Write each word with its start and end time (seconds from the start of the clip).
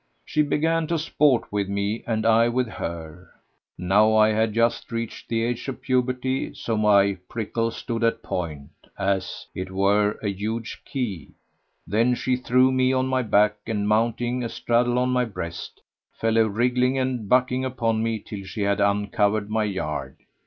She 0.25 0.41
began 0.41 0.87
to 0.87 0.97
sport 0.97 1.51
with 1.51 1.69
me, 1.69 2.03
and 2.07 2.25
I 2.25 2.49
with 2.49 2.67
her. 2.67 3.29
Now 3.77 4.15
I 4.15 4.29
had 4.29 4.51
just 4.51 4.91
reached 4.91 5.29
the 5.29 5.43
age 5.43 5.67
of 5.67 5.79
puberty; 5.79 6.55
so 6.55 6.75
my 6.75 7.19
prickle 7.29 7.69
stood 7.69 8.03
at 8.03 8.23
point, 8.23 8.71
as 8.97 9.45
it 9.53 9.69
were 9.69 10.13
a 10.23 10.27
huge 10.29 10.81
key. 10.85 11.35
Then 11.85 12.15
she 12.15 12.35
threw 12.35 12.71
me 12.71 12.91
on 12.93 13.05
my 13.05 13.21
back 13.21 13.57
and, 13.67 13.87
mounting 13.87 14.43
astraddle 14.43 14.97
on 14.97 15.09
my 15.11 15.25
breast, 15.25 15.83
fell 16.19 16.37
a 16.37 16.49
wriggling 16.49 16.97
and 16.97 17.19
a 17.19 17.23
bucking 17.25 17.63
upon 17.63 18.01
me 18.01 18.17
till 18.17 18.43
she 18.43 18.61
had 18.63 18.81
uncovered 18.81 19.51
my 19.51 19.65
yard. 19.65 20.17